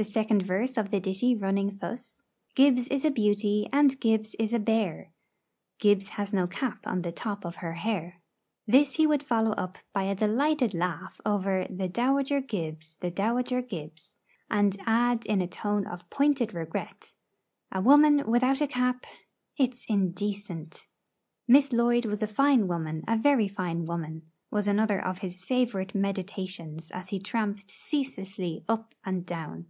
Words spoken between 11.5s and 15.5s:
'the Dowager Gibbs, the Dowager Gibbs!' and add, in a